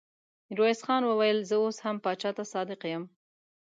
ميرويس 0.47 0.79
خان 0.85 1.03
وويل: 1.07 1.37
زه 1.49 1.55
اوس 1.61 1.77
هم 1.85 1.95
پاچا 2.03 2.31
ته 2.37 2.43
صادق 2.53 2.81
يم. 2.93 3.03